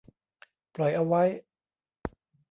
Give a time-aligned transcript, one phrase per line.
[0.75, 1.23] ปล่อยเอาไว้